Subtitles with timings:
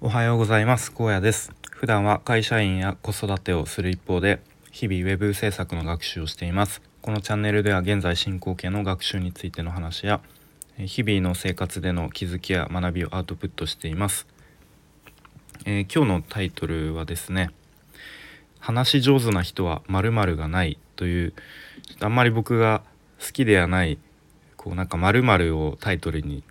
[0.00, 0.92] おはようございます。
[0.92, 1.50] 高野です。
[1.72, 4.40] 普段は会社員や子育てをする一方で
[4.70, 6.82] 日々ウェブ制作の学習をしています。
[7.02, 10.20] このチャンネルでは現在進行形の学習についての話や
[10.76, 14.28] 日々の生活での気づきや学びをアウトプットしています、
[15.64, 17.50] えー、今日のタイトルはですね
[18.60, 21.34] 話し上手な人は〇〇がないという
[21.98, 22.82] あんまり僕が
[23.20, 23.98] 好きではない
[24.56, 26.44] こうなんか〇〇をタイトルに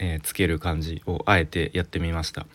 [0.00, 2.46] えー、つける感じをあえてやってみました。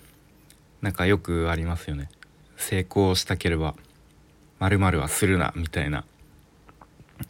[0.81, 2.09] なんかよくありますよね。
[2.57, 3.75] 成功したければ
[4.59, 6.05] 〇〇はするなみたいな。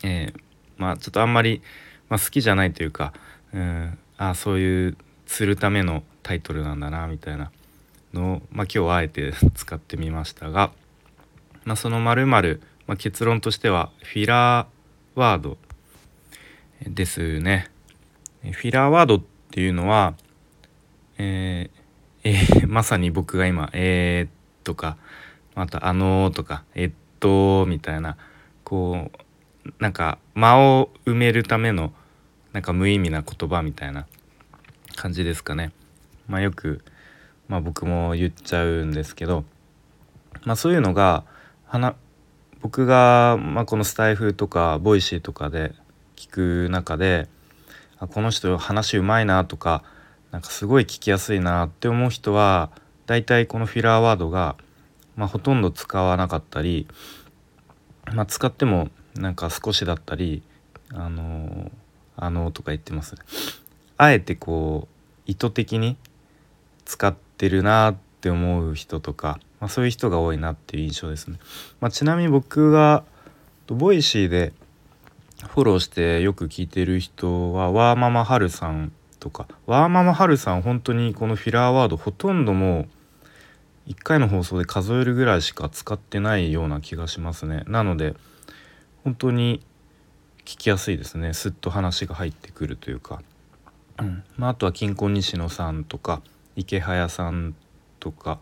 [0.03, 0.39] えー、
[0.77, 1.61] まあちょっとあんまり、
[2.09, 3.13] まあ、好きじゃないというか
[3.53, 7.51] うんあそういうするためのタイトルなんだなみたいな
[8.13, 10.71] のを、まあ、今日あえて 使ってみましたが、
[11.65, 15.57] まあ、その〇〇、まあ、結論としてはフィラーワード
[16.87, 17.69] ですね。
[18.43, 20.15] フィラーワードってていうのは、
[21.17, 24.29] えー、えー、まさに僕が今「えー」
[24.67, 24.97] とか
[25.55, 28.17] また「あのー」とか「えっと」みたいな
[28.65, 29.11] こ
[29.65, 31.93] うなんか間を埋めるための
[32.51, 34.07] なんか無意味な言葉みたいな
[34.97, 35.71] 感じですかね。
[36.27, 36.81] まあ、よく、
[37.47, 39.45] まあ、僕も言っちゃうんですけど、
[40.43, 41.23] まあ、そういうのが
[42.61, 45.73] 僕が、まあ、このスタエフとか Voicy とかで
[46.17, 47.29] 聞く中で
[47.99, 49.83] あこの人話うまいなとか
[50.31, 52.71] なんかすごい聞きやすいなって思う人は
[53.05, 54.55] だいたいこのフィラーワードが、
[55.15, 56.87] まあ、ほとんど使わなかったり、
[58.13, 60.43] まあ、使ってもなんか少しだったり
[60.93, 61.71] 「あの
[62.17, 63.15] あの」とか言ってます。
[63.97, 65.97] あえてこう意図的に
[66.83, 71.39] 使ってるなって思う人とか、まあ、そういう人が多いなっていう印象ですね。
[71.79, 73.03] まあ、ちなみに僕が
[73.67, 74.53] Voicy で
[75.43, 79.47] フォローしてよく聞いてる人はワーママハルさんとか。
[79.65, 82.87] ワーママハルさん本当にこのフィラーワードほとんども
[83.87, 87.63] う1回の放送で数えるぐらいしか使ってないような気がしますね。
[87.67, 88.15] なので
[89.03, 89.61] 本当に
[90.45, 91.33] 聞きやすいですね。
[91.33, 93.21] すっと話が入ってくるというか、
[93.99, 94.23] うん。
[94.37, 96.21] まあ、あとはキンコン西野さんとか
[96.55, 97.55] イケハヤさん
[97.99, 98.39] とか、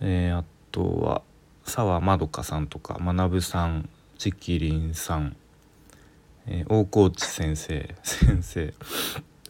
[0.00, 1.22] えー、あとは
[1.64, 3.88] 澤まどかさんとか学さん
[4.18, 5.36] ちきりんさん。
[6.46, 8.74] えー、大河内先生先生。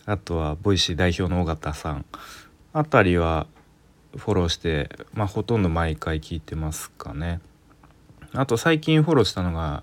[0.06, 2.04] あとは Voicy代表の緒方さん。
[2.72, 3.46] あたりは
[4.16, 7.40] フォローして、まあ、ほとんど毎回聞いてますかね。
[8.32, 9.82] あと最近フォローしたのが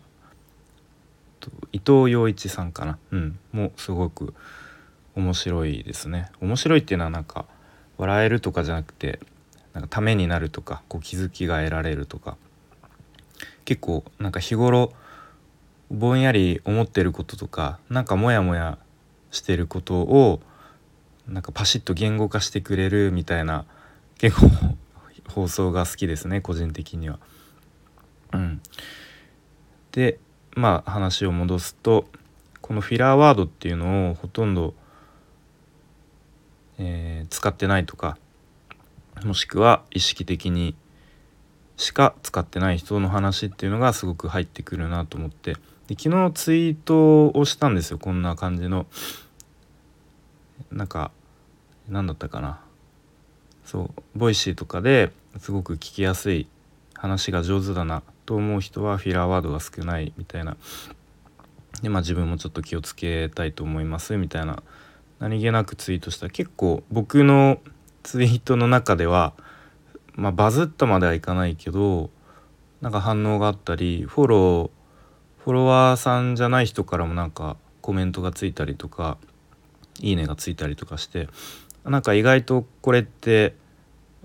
[1.72, 2.98] 伊藤洋一さんかな。
[3.12, 3.40] うん。
[3.52, 4.34] もうすごく
[5.16, 6.30] 面白いですね。
[6.42, 7.46] 面白いっていうのはなんか
[7.98, 9.20] 笑えるとかじゃなくて
[9.74, 12.38] なんかためになるとかこう気づきが得られるとか。
[13.66, 14.94] 結構なんか日頃
[15.90, 18.78] ぼんやり思ってることとかなんかモヤモヤ
[19.32, 20.42] してることを
[21.28, 23.66] なんかパシッと言語化してくれるみたいな
[24.18, 24.50] 結構
[25.30, 27.20] 放送が好きですね個人的には。
[28.34, 28.62] うん、
[29.92, 30.20] で
[30.56, 32.06] まあ話を戻すと
[32.62, 34.74] このフィラーワードっていうのをほとんど、
[36.78, 38.18] えー、使ってないとか
[39.24, 40.76] もしくは意識的に
[41.78, 45.56] しか使ってない人の話っていうのがすごく入ってくるなと思って
[45.88, 48.86] で昨日ツイートをしたんですよこんな感じの。
[50.72, 51.12] なんか
[51.88, 52.60] 何だったかな。
[53.64, 56.48] そう Voicy とかですごく聞きやすい
[56.94, 60.58] 話が上手だなと思う人はフィラーワードが少ないみたいな。
[61.82, 64.62] でまあ自分もちょっと気をつけたいと思いますみたいな。
[65.20, 66.30] 何気なくツイートした。
[66.30, 67.60] 結構僕の
[68.04, 69.34] ツイートの中では
[70.16, 72.10] まあバズったまではいかないけど
[72.82, 74.77] なんか反応があったりフォロー
[75.48, 79.18] フォロワーさんじゃない人からもなんかコメントがついたりとか
[80.02, 81.30] いいねがついたりとかして
[81.86, 83.56] なんか意外とこれって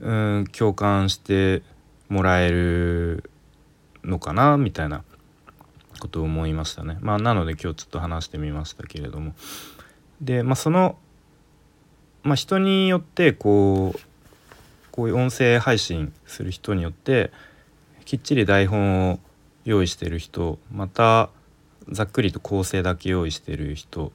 [0.01, 1.63] うん共感して
[2.09, 3.31] もらえる
[4.03, 5.05] のかなみたいな
[6.01, 6.99] ことを思いましたね。
[7.01, 9.37] まあ、なので今日ちょっと話してみましたけれども
[10.21, 10.99] で、まあ、その、
[12.25, 14.01] まあ、人によってこう
[14.91, 17.31] こういう音声配信する人によって
[18.07, 19.21] きっちり台本を
[19.65, 21.31] 用意してる人また
[21.91, 24.13] ざっくりと構成だけ用意してる人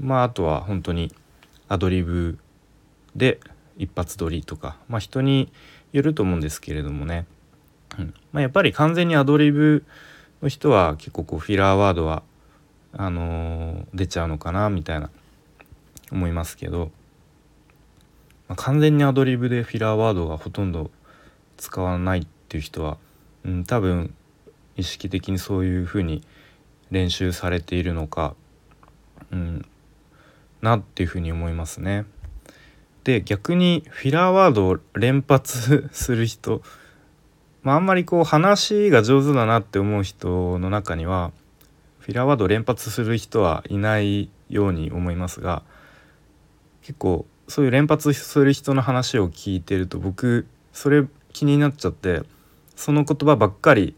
[0.00, 1.12] まああとは本当に
[1.68, 2.38] アドリブ
[3.16, 3.40] で
[3.76, 5.52] 一発撮りとかまあ人に
[5.92, 7.24] よると思うんですけれどもね、
[7.98, 8.14] うん。
[8.32, 9.84] まあ、やっぱり完全にアドリブ
[10.42, 12.24] の人は結構こうフィラーワードは
[12.92, 15.10] あのー、出ちゃうのかなみたいな
[16.10, 16.90] 思いますけど、
[18.48, 20.90] まあ、完全にアドリブでフィラーワードがほとんど
[21.56, 22.98] 使わないっていう人は、
[23.44, 24.14] うん、多分
[24.76, 26.22] 意識的にそういうふうに
[26.90, 28.34] 練習されているのか、
[29.32, 29.64] うん、
[30.62, 32.06] なっていうふうに思いますね。
[33.04, 36.62] で逆にフィラーワードを連発する人、
[37.62, 41.30] まあ、あんまりこう話が上手だなって思う人の中には
[41.98, 45.62] フィラーワードを連発する人はいないように思いますが
[46.80, 51.04] 結構そういう連発する人の話を聞いてると僕それ
[51.34, 52.22] 気になっちゃって
[52.74, 53.94] その言葉ばっかり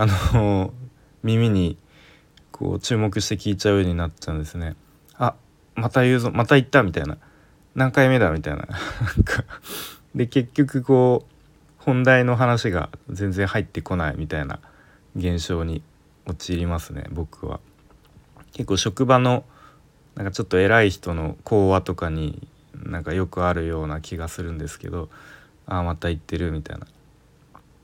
[0.00, 0.72] あの
[1.24, 1.76] 耳に
[2.52, 4.76] こう注目して聞いちゃうようになっちゃうんですね。
[5.16, 5.34] あ
[5.74, 7.18] また言うぞまた言ったみたいな
[7.74, 8.68] 何回目だみたいな
[10.14, 14.60] で結局こう本題の話が全然入ってこないみたいな
[15.16, 15.82] 現象に
[16.26, 17.58] 陥りますね僕は。
[18.52, 19.42] 結構職場の
[20.14, 25.08] なんかちょっと偉い人の講話とかになんかよくあるような気がするんですけど
[25.66, 26.86] ああまた言ってるみたいな。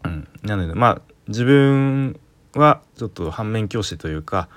[0.05, 2.19] うん、なのでまあ自分
[2.55, 4.49] はちょっと反面教師というか、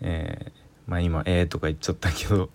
[0.00, 2.50] えー、まあ今「えー」とか言っちゃったけど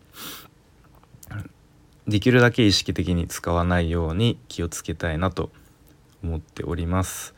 [2.07, 5.51] できるだけ意識的に使わないように気をつけたいなと
[6.23, 7.35] 思っております。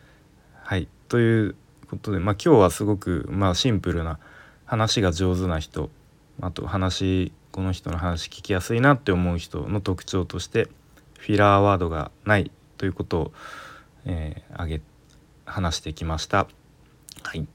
[0.64, 1.56] はいという
[1.90, 4.20] ことで、まあ、今日はすごく、まあ、シンプルな
[4.66, 5.90] 話が上手な人
[6.40, 10.68] あと話この人の話聞きやすいなって思う人の特徴として
[11.18, 13.32] フィラーワードがないということを、
[14.06, 14.82] えー、挙げ
[15.50, 16.48] 話してきました。
[17.24, 17.48] はい、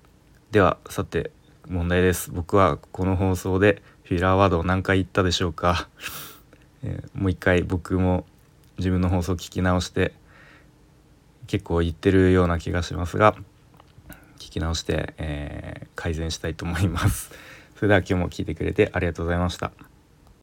[0.51, 1.31] ではさて
[1.69, 2.31] 問題です。
[2.31, 5.89] 僕はこの放送でフィラーワードを何回言ったでしょうか、
[6.83, 8.27] えー、もう一回僕も
[8.79, 10.13] 自分の放送を聞き直して
[11.47, 13.35] 結構言ってるような気がしますが
[14.39, 17.31] 聞き直して、えー、改善したいと思います。
[17.77, 19.73] それでは今日も聞いてくれてありがとうございました。